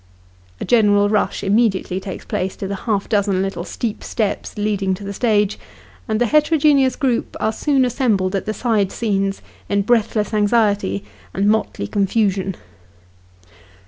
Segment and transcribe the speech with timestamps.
[0.59, 5.03] A general rush immediately takes place to the half dozen little steep steps leading to
[5.03, 5.59] the stage,
[6.07, 11.03] and the heterogeneous group are soon assembled at the side scenes, in breathless anxiety
[11.35, 12.55] and motley confusion.